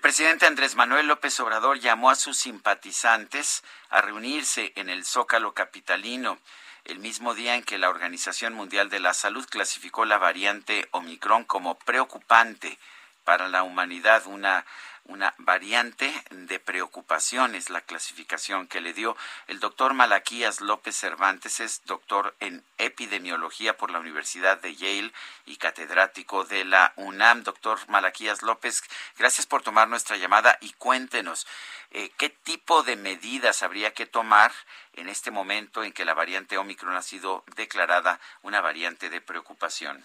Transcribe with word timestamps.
El 0.00 0.02
presidente 0.02 0.46
Andrés 0.46 0.76
Manuel 0.76 1.08
López 1.08 1.38
Obrador 1.40 1.78
llamó 1.78 2.08
a 2.08 2.14
sus 2.14 2.38
simpatizantes 2.38 3.62
a 3.90 4.00
reunirse 4.00 4.72
en 4.76 4.88
el 4.88 5.04
Zócalo 5.04 5.52
Capitalino 5.52 6.38
el 6.86 7.00
mismo 7.00 7.34
día 7.34 7.54
en 7.54 7.62
que 7.62 7.76
la 7.76 7.90
Organización 7.90 8.54
Mundial 8.54 8.88
de 8.88 8.98
la 8.98 9.12
Salud 9.12 9.46
clasificó 9.46 10.06
la 10.06 10.16
variante 10.16 10.88
Omicron 10.92 11.44
como 11.44 11.78
preocupante 11.78 12.78
para 13.24 13.48
la 13.48 13.62
humanidad, 13.62 14.22
una, 14.24 14.64
una 15.04 15.34
variante 15.38 16.12
de 16.30 16.58
preocupación 16.58 17.54
es 17.54 17.70
la 17.70 17.80
clasificación 17.80 18.66
que 18.66 18.80
le 18.80 18.92
dio 18.92 19.16
el 19.46 19.60
doctor 19.60 19.94
Malaquías 19.94 20.60
López 20.60 20.96
Cervantes, 20.96 21.60
es 21.60 21.82
doctor 21.84 22.34
en 22.40 22.64
epidemiología 22.78 23.76
por 23.76 23.90
la 23.90 23.98
Universidad 23.98 24.58
de 24.60 24.76
Yale 24.76 25.12
y 25.46 25.56
catedrático 25.56 26.44
de 26.44 26.64
la 26.64 26.92
UNAM. 26.96 27.42
Doctor 27.42 27.78
Malaquías 27.88 28.42
López, 28.42 28.82
gracias 29.18 29.46
por 29.46 29.62
tomar 29.62 29.88
nuestra 29.88 30.16
llamada 30.16 30.58
y 30.60 30.72
cuéntenos 30.74 31.46
eh, 31.90 32.10
qué 32.16 32.30
tipo 32.30 32.82
de 32.82 32.96
medidas 32.96 33.62
habría 33.62 33.92
que 33.92 34.06
tomar 34.06 34.52
en 34.94 35.08
este 35.08 35.30
momento 35.30 35.82
en 35.82 35.92
que 35.92 36.04
la 36.04 36.14
variante 36.14 36.58
Omicron 36.58 36.94
ha 36.96 37.02
sido 37.02 37.44
declarada 37.56 38.20
una 38.42 38.60
variante 38.60 39.10
de 39.10 39.20
preocupación. 39.20 40.04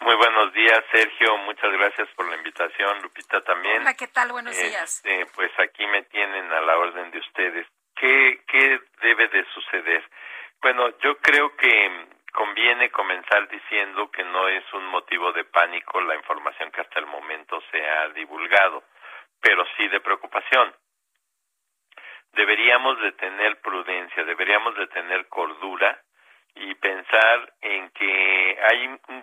Muy 0.00 0.14
buenos 0.16 0.52
días, 0.54 0.82
Sergio. 0.90 1.36
Muchas 1.38 1.70
gracias 1.72 2.08
por 2.16 2.28
la 2.28 2.36
invitación. 2.36 3.02
Lupita 3.02 3.42
también. 3.42 3.82
Hola, 3.82 3.94
¿qué 3.94 4.08
tal? 4.08 4.32
Buenos 4.32 4.56
días. 4.56 4.96
Este, 4.96 5.26
pues 5.34 5.50
aquí 5.58 5.86
me 5.86 6.02
tienen 6.04 6.50
a 6.52 6.60
la 6.62 6.78
orden 6.78 7.10
de 7.10 7.18
ustedes. 7.18 7.66
¿Qué, 7.94 8.40
¿Qué 8.46 8.80
debe 9.02 9.28
de 9.28 9.44
suceder? 9.52 10.02
Bueno, 10.62 10.88
yo 11.00 11.18
creo 11.18 11.54
que 11.54 12.06
conviene 12.32 12.90
comenzar 12.90 13.46
diciendo 13.48 14.10
que 14.10 14.24
no 14.24 14.48
es 14.48 14.64
un 14.72 14.86
motivo 14.86 15.32
de 15.32 15.44
pánico 15.44 16.00
la 16.00 16.14
información 16.14 16.70
que 16.70 16.80
hasta 16.80 16.98
el 16.98 17.06
momento 17.06 17.60
se 17.70 17.86
ha 17.86 18.08
divulgado, 18.10 18.82
pero 19.40 19.66
sí 19.76 19.86
de 19.88 20.00
preocupación. 20.00 20.74
Deberíamos 22.32 23.00
de 23.00 23.12
tener 23.12 23.60
prudencia, 23.60 24.24
deberíamos 24.24 24.76
de 24.76 24.86
tener 24.86 25.28
cordura 25.28 26.00
y 26.54 26.74
pensar 26.76 27.52
en 27.60 27.90
que 27.90 28.58
hay 28.70 28.86
un 29.08 29.22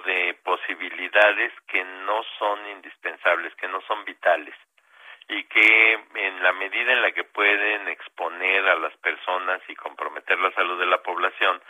de 0.00 0.34
posibilidades 0.44 1.52
que 1.66 1.84
no 1.84 2.22
son 2.38 2.66
indispensables, 2.68 3.54
que 3.56 3.68
no 3.68 3.80
son 3.82 4.04
vitales 4.04 4.54
y 5.28 5.44
que 5.44 5.92
en 6.14 6.42
la 6.42 6.52
medida 6.52 6.92
en 6.92 7.02
la 7.02 7.12
que 7.12 7.24
pueden 7.24 7.88
exponer 7.88 8.66
a 8.66 8.76
las 8.76 8.96
personas 8.98 9.60
y 9.68 9.76
comprometer 9.76 10.38
la 10.38 10.50
salud 10.52 10.78
de 10.80 10.86
la 10.86 11.02
población, 11.02 11.60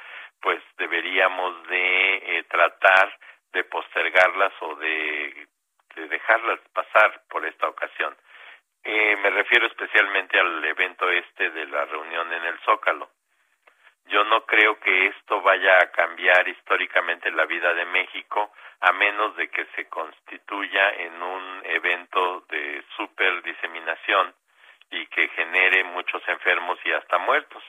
pues 0.40 0.62
deberíamos 0.76 1.66
de 1.66 2.16
eh, 2.16 2.42
tratar 2.44 3.18
de 3.52 3.64
postergarlas 3.64 4.52
o 4.60 4.76
de, 4.76 5.48
dejarlas 5.96 6.60
pasar 6.72 7.22
por 7.28 7.44
esta 7.44 7.68
ocasión. 7.68 8.16
Eh, 8.84 9.16
me 9.16 9.30
refiero 9.30 9.66
especialmente 9.66 10.38
al 10.38 10.64
evento 10.64 11.10
este 11.10 11.50
de 11.50 11.66
la 11.66 11.84
reunión 11.86 12.32
en 12.32 12.44
el 12.44 12.58
Zócalo 12.60 13.10
yo 14.08 14.24
no 14.24 14.44
creo 14.46 14.78
que 14.80 15.06
esto 15.06 15.40
vaya 15.40 15.78
a 15.78 15.90
cambiar 15.90 16.48
históricamente 16.48 17.30
la 17.30 17.46
vida 17.46 17.72
de 17.74 17.84
México 17.86 18.52
a 18.80 18.92
menos 18.92 19.36
de 19.36 19.48
que 19.48 19.66
se 19.76 19.88
constituya 19.88 20.90
en 20.90 21.22
un 21.22 21.62
evento 21.64 22.44
de 22.48 22.84
super 22.96 23.42
diseminación 23.42 24.34
y 24.90 25.06
que 25.06 25.28
genere 25.28 25.84
muchos 25.84 26.26
enfermos 26.28 26.78
y 26.84 26.92
hasta 26.92 27.18
muertos. 27.18 27.62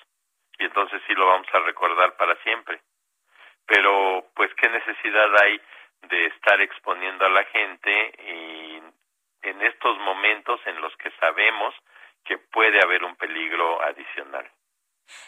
Y 0.57 0.65
entonces 0.65 1.01
sí 1.07 1.13
lo 1.13 1.27
vamos 1.27 1.47
a 1.53 1.59
recordar 1.59 2.15
para 2.15 2.35
siempre. 2.43 2.79
Pero 3.65 4.25
pues 4.35 4.53
qué 4.55 4.69
necesidad 4.69 5.29
hay 5.43 5.61
de 6.03 6.25
estar 6.27 6.61
exponiendo 6.61 7.25
a 7.25 7.29
la 7.29 7.43
gente 7.45 8.13
y 8.27 8.81
en 9.41 9.61
estos 9.61 9.97
momentos 9.99 10.59
en 10.65 10.79
los 10.81 10.95
que 10.97 11.11
sabemos 11.19 11.75
que 12.23 12.37
puede 12.37 12.79
haber 12.83 13.03
un 13.03 13.15
peligro 13.15 13.81
adicional. 13.81 14.49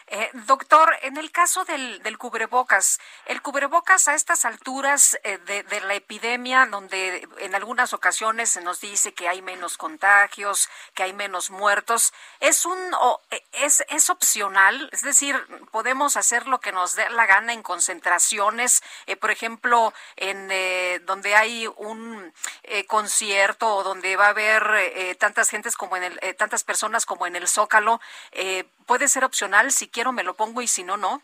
Eh, 0.08 0.30
doctor, 0.46 0.94
en 1.02 1.16
el 1.16 1.30
caso 1.30 1.64
del, 1.64 2.02
del, 2.02 2.18
cubrebocas, 2.18 3.00
el 3.26 3.40
cubrebocas 3.40 4.08
a 4.08 4.14
estas 4.14 4.44
alturas 4.44 5.18
eh, 5.24 5.38
de, 5.38 5.80
la 5.80 5.94
epidemia, 5.94 6.66
donde 6.66 7.26
en 7.38 7.54
algunas 7.54 7.94
ocasiones 7.94 8.50
se 8.50 8.60
nos 8.60 8.80
dice 8.80 9.14
que 9.14 9.28
hay 9.28 9.40
menos 9.42 9.78
contagios, 9.78 10.68
que 10.94 11.02
hay 11.02 11.12
menos 11.12 11.50
muertos, 11.50 12.12
es 12.40 12.66
un 12.66 12.78
eh, 13.30 13.42
es, 13.52 13.84
es 13.88 14.10
opcional, 14.10 14.90
es 14.92 15.02
decir, 15.02 15.36
podemos 15.70 16.16
hacer 16.16 16.46
lo 16.46 16.60
que 16.60 16.72
nos 16.72 16.94
dé 16.94 17.08
la 17.10 17.26
gana 17.26 17.52
en 17.52 17.62
concentraciones, 17.62 18.82
por 19.20 19.30
ejemplo, 19.30 19.94
en 20.16 20.48
donde 21.06 21.34
hay 21.34 21.66
un 21.76 22.32
concierto 22.86 23.76
o 23.76 23.82
donde 23.82 24.16
va 24.16 24.26
a 24.26 24.30
haber 24.30 25.16
tantas 25.18 25.48
gentes 25.48 25.76
como 25.76 25.96
en 25.96 26.04
el, 26.04 26.36
tantas 26.36 26.64
personas 26.64 27.06
como 27.06 27.26
en 27.26 27.36
el 27.36 27.48
Zócalo, 27.48 28.00
puede 28.86 29.08
ser 29.08 29.24
opcional 29.24 29.70
si 29.70 29.90
quiero 29.90 30.12
me 30.12 30.24
lo 30.24 30.34
pongo 30.34 30.62
y 30.62 30.66
si 30.66 30.84
no, 30.84 30.96
no. 30.96 31.22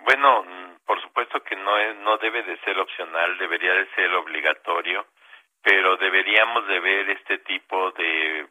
Bueno, 0.00 0.44
por 0.86 1.00
supuesto 1.02 1.42
que 1.42 1.56
no, 1.56 1.78
es, 1.78 1.96
no 1.96 2.16
debe 2.18 2.42
de 2.42 2.58
ser 2.60 2.78
opcional, 2.78 3.38
debería 3.38 3.74
de 3.74 3.86
ser 3.94 4.12
obligatorio, 4.14 5.06
pero 5.62 5.96
deberíamos 5.96 6.66
de 6.66 6.80
ver 6.80 7.10
este 7.10 7.38
tipo 7.38 7.90
de 7.92 8.48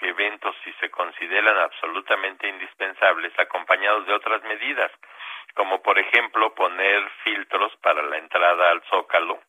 eventos 0.00 0.54
si 0.64 0.72
se 0.74 0.90
consideran 0.90 1.56
absolutamente 1.58 2.48
indispensables 2.48 3.32
acompañados 3.38 4.06
de 4.06 4.12
otras 4.12 4.42
medidas, 4.42 4.90
como 5.54 5.80
por 5.82 5.98
ejemplo 5.98 6.54
poner 6.54 7.08
filtros 7.22 7.74
para 7.76 8.02
la 8.02 8.18
entrada 8.18 8.70
al 8.70 8.82
zócalo 8.90 9.40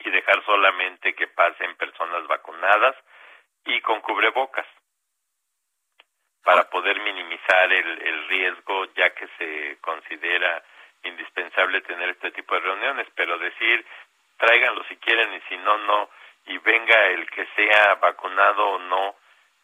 y 0.00 0.10
dejar 0.10 0.44
solamente 0.44 1.14
que 1.14 1.28
pasen 1.28 1.74
personas 1.76 2.26
vacunadas 2.26 2.94
y 3.64 3.80
con 3.80 4.00
cubrebocas 4.02 4.66
para 6.44 6.68
poder 6.70 7.00
minimizar 7.00 7.72
el, 7.72 8.02
el 8.02 8.28
riesgo 8.28 8.86
ya 8.94 9.10
que 9.14 9.26
se 9.38 9.78
considera 9.80 10.62
indispensable 11.02 11.80
tener 11.82 12.10
este 12.10 12.30
tipo 12.32 12.54
de 12.54 12.60
reuniones, 12.60 13.08
pero 13.14 13.38
decir 13.38 13.84
tráiganlo 14.38 14.84
si 14.84 14.96
quieren 14.96 15.32
y 15.34 15.40
si 15.48 15.56
no, 15.58 15.78
no, 15.78 16.10
y 16.46 16.58
venga 16.58 17.06
el 17.06 17.28
que 17.30 17.46
sea 17.56 17.94
vacunado 17.96 18.66
o 18.66 18.78
no, 18.78 19.16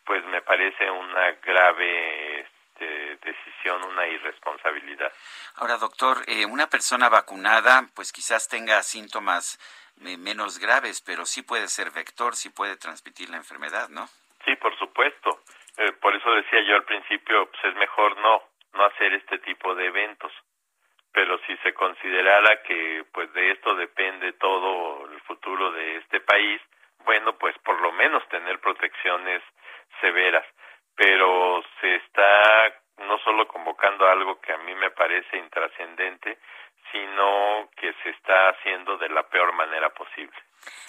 pues 0.04 0.24
me 0.26 0.42
parece 0.42 0.90
una 0.90 1.32
grave 1.32 2.40
este, 2.40 3.16
decisión, 3.22 3.84
una 3.84 4.06
irresponsabilidad. 4.06 5.12
Ahora, 5.56 5.76
doctor, 5.76 6.18
eh, 6.26 6.46
una 6.46 6.68
persona 6.68 7.08
vacunada, 7.08 7.86
pues 7.94 8.12
quizás 8.12 8.48
tenga 8.48 8.82
síntomas 8.82 9.58
eh, 10.04 10.16
menos 10.16 10.58
graves, 10.58 11.02
pero 11.02 11.26
sí 11.26 11.42
puede 11.42 11.68
ser 11.68 11.90
vector, 11.90 12.34
sí 12.36 12.48
puede 12.48 12.76
transmitir 12.76 13.28
la 13.28 13.36
enfermedad, 13.36 13.88
¿no? 13.90 14.08
Sí, 14.44 14.56
por 14.56 14.76
supuesto. 14.78 15.39
Eh, 15.80 15.92
por 15.92 16.14
eso 16.14 16.30
decía 16.34 16.60
yo 16.60 16.76
al 16.76 16.84
principio, 16.84 17.50
pues 17.50 17.64
es 17.64 17.74
mejor 17.76 18.14
no, 18.18 18.42
no 18.74 18.84
hacer 18.84 19.14
este 19.14 19.38
tipo 19.38 19.74
de 19.74 19.86
eventos. 19.86 20.30
Pero 21.10 21.38
si 21.46 21.56
se 21.58 21.72
considerara 21.72 22.62
que 22.64 23.06
pues 23.10 23.32
de 23.32 23.52
esto 23.52 23.74
depende 23.74 24.34
todo 24.34 25.10
el 25.10 25.18
futuro 25.22 25.72
de 25.72 25.96
este 25.96 26.20
país, 26.20 26.60
bueno, 27.06 27.32
pues 27.38 27.56
por 27.60 27.80
lo 27.80 27.92
menos 27.92 28.28
tener 28.28 28.60
protecciones 28.60 29.42
severas. 30.02 30.44
Pero 30.94 31.64
se 31.80 31.94
está 31.94 32.82
no 32.98 33.18
solo 33.20 33.48
convocando 33.48 34.06
algo 34.06 34.38
que 34.38 34.52
a 34.52 34.58
mí 34.58 34.74
me 34.74 34.90
parece 34.90 35.38
intrascendente, 35.38 36.36
sino 36.92 37.70
que 37.74 37.94
se 38.02 38.10
está 38.10 38.50
haciendo 38.50 38.98
de 38.98 39.08
la 39.08 39.22
peor 39.22 39.54
manera 39.54 39.88
posible. 39.94 40.36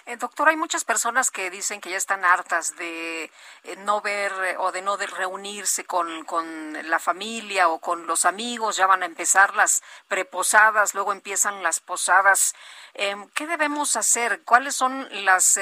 Eh, 0.05 0.17
doctor, 0.17 0.49
hay 0.49 0.55
muchas 0.55 0.83
personas 0.83 1.29
que 1.29 1.49
dicen 1.49 1.79
que 1.79 1.89
ya 1.89 1.97
están 1.97 2.25
hartas 2.25 2.75
de 2.77 3.25
eh, 3.25 3.75
no 3.85 4.01
ver 4.01 4.31
eh, 4.43 4.55
o 4.57 4.71
de 4.71 4.81
no 4.81 4.97
de 4.97 5.05
reunirse 5.07 5.85
con, 5.85 6.25
con, 6.25 6.89
la 6.89 6.99
familia 6.99 7.69
o 7.69 7.79
con 7.79 8.07
los 8.07 8.25
amigos, 8.25 8.77
ya 8.77 8.87
van 8.87 9.03
a 9.03 9.05
empezar 9.05 9.55
las 9.55 9.83
preposadas, 10.07 10.95
luego 10.95 11.11
empiezan 11.11 11.61
las 11.61 11.79
posadas. 11.79 12.55
Em, 12.93 13.29
¿Qué 13.35 13.45
debemos 13.47 13.95
hacer? 13.95 14.41
¿Cuáles 14.43 14.75
son 14.75 15.07
las 15.25 15.59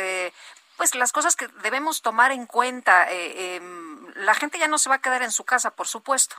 pues 0.78 0.96
las 0.96 1.12
cosas 1.12 1.36
que 1.36 1.48
debemos 1.62 2.02
tomar 2.02 2.32
en 2.32 2.46
cuenta? 2.46 3.08
Em, 3.12 4.08
la 4.16 4.34
gente 4.34 4.58
ya 4.58 4.68
no 4.68 4.78
se 4.78 4.90
va 4.90 4.96
a 4.96 5.02
quedar 5.02 5.22
en 5.22 5.32
su 5.32 5.44
casa, 5.44 5.76
por 5.76 5.88
supuesto. 5.88 6.36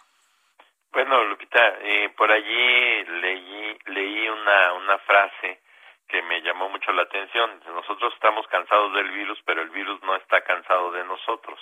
Bueno, 0.93 1.23
Lupita, 1.25 1.79
por 2.17 2.33
allí 2.33 3.05
leí, 3.05 3.79
leí 3.87 4.29
una, 4.29 4.73
una 4.73 4.99
frase 4.99 5.61
que 6.11 6.23
me 6.23 6.43
llamó 6.43 6.69
mucho 6.69 6.93
la 6.93 7.03
atención. 7.03 7.61
Nosotros 7.67 8.13
estamos 8.15 8.47
cansados 8.49 8.93
del 8.95 9.11
virus, 9.11 9.41
pero 9.45 9.63
el 9.63 9.71
virus 9.71 10.03
no 10.03 10.17
está 10.17 10.43
cansado 10.43 10.91
de 10.93 11.05
nosotros. 11.05 11.59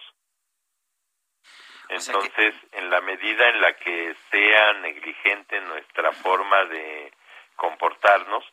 Entonces, 1.88 2.54
en 2.72 2.90
la 2.90 3.00
medida 3.00 3.48
en 3.48 3.60
la 3.60 3.72
que 3.74 4.14
sea 4.30 4.72
negligente 4.74 5.60
nuestra 5.62 6.12
forma 6.12 6.64
de 6.66 7.12
comportarnos, 7.56 8.44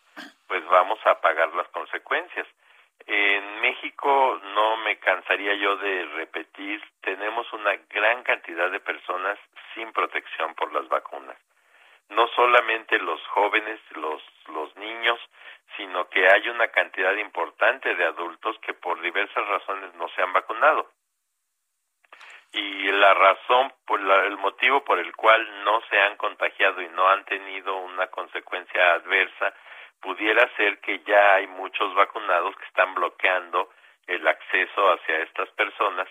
pues 0.47 0.65
vamos 0.67 0.99
a 1.05 1.19
pagar 1.19 1.53
las 1.53 1.67
consecuencias. 1.69 2.47
En 3.07 3.61
México 3.61 4.39
no 4.53 4.77
me 4.77 4.97
cansaría 4.97 5.53
yo 5.55 5.75
de 5.77 6.05
repetir, 6.15 6.81
tenemos 7.01 7.51
una 7.53 7.75
gran 7.89 8.23
cantidad 8.23 8.71
de 8.71 8.79
personas 8.79 9.37
sin 9.73 9.91
protección 9.91 10.55
por 10.55 10.73
las 10.73 10.87
vacunas. 10.87 11.37
No 12.09 12.27
solamente 12.29 12.99
los 12.99 13.21
jóvenes, 13.27 13.79
los, 13.95 14.21
los 14.47 14.75
niños, 14.77 15.19
sino 15.75 16.07
que 16.09 16.27
hay 16.27 16.47
una 16.49 16.67
cantidad 16.69 17.13
importante 17.15 17.95
de 17.95 18.05
adultos 18.05 18.57
que 18.59 18.73
por 18.73 19.01
diversas 19.01 19.47
razones 19.47 19.93
no 19.95 20.07
se 20.09 20.21
han 20.21 20.33
vacunado. 20.33 20.91
Y 22.51 22.91
la 22.91 23.13
razón, 23.13 23.73
por 23.85 23.99
el 23.99 24.37
motivo 24.37 24.83
por 24.85 24.99
el 24.99 25.13
cual 25.15 25.63
no 25.65 25.81
se 25.89 25.99
han 25.99 26.15
contagiado 26.15 26.81
y 26.81 26.87
no 26.89 27.09
han 27.09 27.25
tenido 27.25 27.75
una 27.75 28.07
consecuencia 28.07 28.93
adversa 28.93 29.53
pudiera 30.01 30.47
ser 30.55 30.79
que 30.79 30.99
ya 30.99 31.35
hay 31.35 31.47
muchos 31.47 31.93
vacunados 31.95 32.55
que 32.57 32.65
están 32.65 32.93
bloqueando 32.93 33.69
el 34.07 34.25
acceso 34.27 34.93
hacia 34.93 35.17
estas 35.23 35.49
personas, 35.51 36.07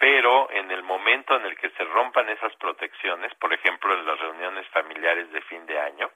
pero 0.00 0.50
en 0.50 0.70
el 0.70 0.82
momento 0.82 1.36
en 1.36 1.44
el 1.44 1.56
que 1.58 1.68
se 1.72 1.84
rompan 1.84 2.26
esas 2.30 2.56
protecciones, 2.56 3.34
por 3.34 3.52
ejemplo 3.52 3.92
en 3.92 4.06
las 4.06 4.18
reuniones 4.18 4.66
familiares 4.68 5.30
de 5.30 5.42
fin 5.42 5.66
de 5.66 5.78
año, 5.78 6.10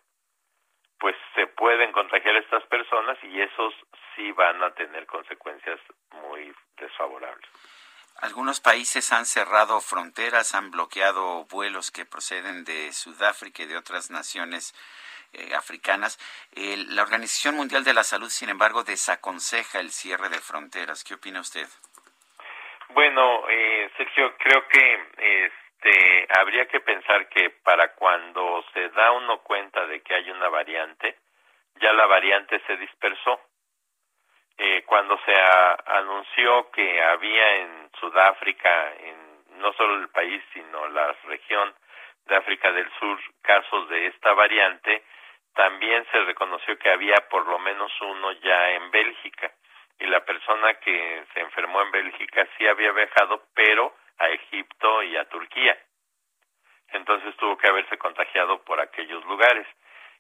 pues 0.99 1.15
se 1.35 1.47
pueden 1.49 1.93
contagiar 1.93 2.35
estas 2.37 2.65
personas 2.65 3.19
y 3.23 3.43
esos 3.43 3.75
sí 4.17 4.33
van 4.33 4.63
a 4.63 4.73
tener 4.73 5.05
consecuencias 5.07 5.79
muy 6.13 6.51
desfavorables. 6.79 7.47
Algunos 8.23 8.61
países 8.61 9.13
han 9.13 9.27
cerrado 9.27 9.83
fronteras, 9.83 10.55
han 10.55 10.71
bloqueado 10.71 11.45
vuelos 11.45 11.91
que 11.91 12.07
proceden 12.07 12.65
de 12.65 12.91
Sudáfrica 12.91 13.65
y 13.65 13.67
de 13.67 13.77
otras 13.77 14.11
naciones 14.11 14.75
eh, 15.35 15.55
africanas. 15.55 16.19
la 16.55 17.03
Organización 17.03 17.57
Mundial 17.57 17.85
de 17.85 17.93
la 17.93 18.05
Salud, 18.05 18.31
sin 18.31 18.49
embargo, 18.49 18.83
desaconseja 18.83 19.81
el 19.81 19.91
cierre 19.91 20.31
de 20.31 20.39
fronteras. 20.39 21.05
¿Qué 21.05 21.15
opina 21.15 21.41
usted? 21.41 21.69
Bueno, 22.95 23.43
eh, 23.49 23.91
Sergio, 23.97 24.37
creo 24.39 24.69
que 24.69 25.09
este, 25.19 26.29
habría 26.39 26.67
que 26.67 26.79
pensar 26.79 27.29
que 27.29 27.51
para 27.51 27.93
cuando 27.95 28.65
se 28.73 28.89
da 28.91 29.11
uno 29.11 29.43
cuenta 29.43 29.85
de 29.89 30.01
que 30.01 30.15
hay 30.15 30.31
una 30.31 30.49
variante, 30.49 31.19
ya 31.81 31.93
la 31.93 32.07
variante 32.07 32.61
se 32.69 32.77
dispersó. 32.77 33.41
Eh, 34.57 34.85
cuando 34.87 35.19
se 35.25 35.35
anunció 35.87 36.71
que 36.71 37.03
había 37.03 37.57
en 37.57 37.91
Sudáfrica, 37.99 38.93
en 39.01 39.59
no 39.59 39.73
solo 39.73 39.97
el 39.97 40.09
país, 40.11 40.41
sino 40.53 40.87
la 40.91 41.17
región 41.25 41.75
de 42.27 42.37
África 42.37 42.71
del 42.71 42.89
Sur, 43.01 43.19
casos 43.43 43.89
de 43.89 44.07
esta 44.07 44.35
variante, 44.35 45.03
también 45.53 46.07
se 46.13 46.21
reconoció 46.21 46.79
que 46.79 46.91
había 46.91 47.17
por 47.29 47.45
lo 47.49 47.59
menos 47.59 47.91
uno 48.03 48.31
ya 48.35 48.71
en 48.71 48.89
Bélgica 48.93 49.51
y 49.99 50.07
la 50.07 50.25
persona 50.25 50.75
que 50.75 51.25
se 51.33 51.41
enfermó 51.41 51.83
en 51.83 51.91
Bélgica 51.91 52.47
sí 52.57 52.67
había 52.67 52.93
viajado, 52.93 53.43
pero 53.55 53.95
a 54.19 54.29
Egipto 54.29 55.03
y 55.03 55.17
a 55.17 55.29
Turquía. 55.29 55.77
Entonces 56.89 57.37
tuvo 57.37 57.57
que 57.57 57.69
haberse 57.69 57.99
contagiado 57.99 58.63
por 58.65 58.81
aquellos 58.81 59.25
lugares. 59.25 59.67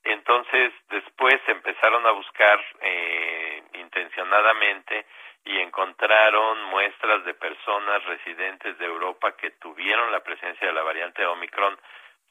Entonces 0.03 0.73
después 0.91 1.41
empezaron 1.47 2.07
a 2.07 2.11
buscar 2.11 2.61
eh, 2.81 3.63
intencionadamente 3.75 5.07
y 5.45 5.59
encontraron 5.61 6.63
muestras 6.65 7.25
de 7.25 7.35
personas 7.35 8.05
residentes 8.05 8.79
de 8.79 8.87
Europa 8.87 9.37
que 9.37 9.51
tuvieron 9.53 10.11
la 10.11 10.21
presencia 10.21 10.67
de 10.67 10.75
la 10.75 10.83
variante 10.83 11.25
Omicron 11.27 11.79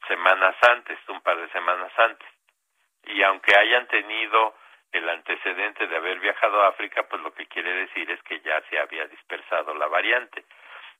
semanas 0.08 0.56
antes, 0.68 0.98
un 1.08 1.20
par 1.20 1.36
de 1.38 1.48
semanas 1.50 1.92
antes 1.96 2.28
y 3.06 3.22
aunque 3.22 3.56
hayan 3.56 3.86
tenido 3.88 4.54
el 4.94 5.08
antecedente 5.08 5.86
de 5.86 5.96
haber 5.96 6.20
viajado 6.20 6.62
a 6.62 6.68
África, 6.68 7.02
pues 7.08 7.20
lo 7.22 7.34
que 7.34 7.46
quiere 7.46 7.72
decir 7.74 8.10
es 8.10 8.22
que 8.22 8.40
ya 8.40 8.62
se 8.70 8.78
había 8.78 9.06
dispersado 9.06 9.74
la 9.74 9.88
variante. 9.88 10.44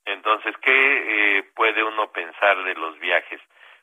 Entonces, 0.05 0.55
¿qué 0.59 1.39
eh, 1.39 1.43
puede 1.55 1.83
uno 1.83 2.11
pensar 2.11 2.63
de 2.65 2.75
los 2.75 2.99
viajes? 2.99 3.41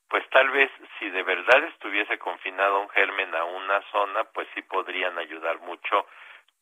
Pues 0.10 0.28
tal 0.30 0.50
vez 0.50 0.70
si 1.00 1.10
de 1.10 1.24
verdad 1.24 1.64
estuviese 1.64 2.20
confinado 2.20 2.82
un 2.82 2.90
germen 2.90 3.34
a 3.34 3.46
una 3.46 3.82
zona, 3.92 4.26
pues 4.26 4.48
sí 4.54 4.62
podrían 4.64 5.18
ayudar 5.18 5.60
mucho 5.62 6.06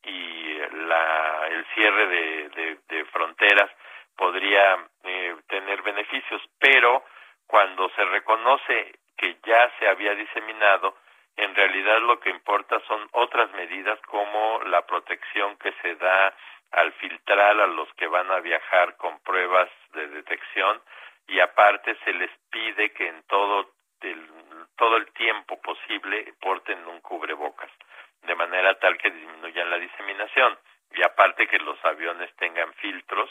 y 0.04 0.58
la, 0.86 1.48
el 1.50 1.66
cierre 1.74 2.06
de, 2.06 2.78
de, 2.88 3.04
fronteras 3.06 3.70
podría 4.16 4.78
eh, 5.04 5.36
tener 5.48 5.82
beneficios, 5.82 6.40
pero 6.58 7.04
cuando 7.46 7.90
se 7.90 8.04
reconoce 8.04 9.00
que 9.16 9.36
ya 9.44 9.70
se 9.78 9.88
había 9.88 10.14
diseminado, 10.14 10.94
en 11.40 11.54
realidad 11.54 12.00
lo 12.00 12.20
que 12.20 12.30
importa 12.30 12.80
son 12.86 13.08
otras 13.12 13.50
medidas 13.52 13.98
como 14.02 14.60
la 14.66 14.84
protección 14.86 15.56
que 15.56 15.72
se 15.80 15.94
da 15.96 16.34
al 16.72 16.92
filtrar 16.92 17.60
a 17.60 17.66
los 17.66 17.92
que 17.94 18.06
van 18.06 18.30
a 18.30 18.40
viajar 18.40 18.96
con 18.96 19.18
pruebas 19.20 19.70
de 19.92 20.06
detección 20.08 20.80
y 21.26 21.40
aparte 21.40 21.96
se 22.04 22.12
les 22.12 22.30
pide 22.50 22.92
que 22.92 23.08
en 23.08 23.22
todo 23.24 23.70
el, 24.02 24.28
todo 24.76 24.96
el 24.96 25.10
tiempo 25.12 25.60
posible 25.62 26.32
porten 26.40 26.86
un 26.86 27.00
cubrebocas 27.00 27.70
de 28.22 28.34
manera 28.34 28.78
tal 28.78 28.98
que 28.98 29.10
disminuyan 29.10 29.70
la 29.70 29.78
diseminación 29.78 30.58
y 30.92 31.02
aparte 31.02 31.46
que 31.46 31.58
los 31.58 31.82
aviones 31.84 32.34
tengan 32.36 32.72
filtros 32.74 33.30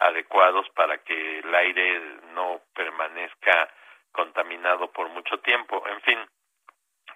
adecuados 0.00 0.68
para 0.70 0.98
que 0.98 1.38
el 1.38 1.54
aire 1.54 2.00
no 2.34 2.60
permanezca 2.74 3.68
contaminado 4.12 4.90
por 4.92 5.08
mucho 5.08 5.38
tiempo. 5.40 5.82
En 5.88 6.00
fin, 6.02 6.18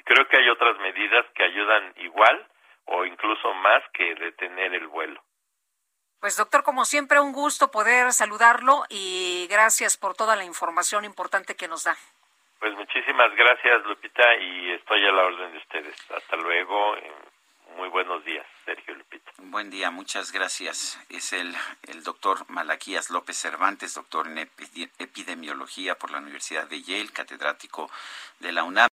Creo 0.04 0.26
que 0.28 0.36
hay 0.36 0.48
otras 0.48 0.78
medidas 0.78 1.24
que 1.34 1.44
ayudan 1.44 1.92
igual 1.96 2.46
o 2.86 3.04
incluso 3.04 3.54
más 3.54 3.82
que 3.92 4.14
detener 4.14 4.74
el 4.74 4.88
vuelo. 4.88 5.22
Pues 6.20 6.36
doctor, 6.36 6.62
como 6.62 6.84
siempre, 6.84 7.20
un 7.20 7.32
gusto 7.32 7.70
poder 7.70 8.12
saludarlo 8.12 8.84
y 8.88 9.48
gracias 9.50 9.96
por 9.96 10.14
toda 10.14 10.36
la 10.36 10.44
información 10.44 11.04
importante 11.04 11.56
que 11.56 11.68
nos 11.68 11.84
da. 11.84 11.96
Pues 12.60 12.74
muchísimas 12.74 13.34
gracias, 13.34 13.84
Lupita, 13.84 14.36
y 14.36 14.70
estoy 14.70 15.04
a 15.04 15.10
la 15.10 15.24
orden 15.24 15.50
de 15.50 15.58
ustedes. 15.58 15.96
Hasta 16.12 16.36
luego. 16.36 16.96
Muy 17.76 17.88
buenos 17.88 18.24
días, 18.24 18.46
Sergio 18.64 18.94
Lupita. 18.94 19.32
Buen 19.38 19.70
día, 19.70 19.90
muchas 19.90 20.30
gracias. 20.30 21.00
Es 21.08 21.32
el, 21.32 21.54
el 21.88 22.04
doctor 22.04 22.48
Malaquías 22.48 23.10
López 23.10 23.36
Cervantes, 23.36 23.94
doctor 23.94 24.28
en 24.28 24.38
epidemiología 24.98 25.96
por 25.96 26.10
la 26.10 26.18
Universidad 26.18 26.68
de 26.68 26.82
Yale, 26.82 27.10
catedrático 27.12 27.90
de 28.40 28.52
la 28.52 28.64
UNAM. 28.64 28.91